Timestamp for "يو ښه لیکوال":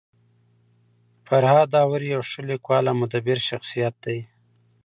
2.15-2.83